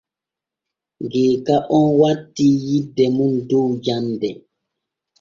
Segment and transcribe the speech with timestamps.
[1.11, 4.29] Geeka on wattii yidde mum dow jande.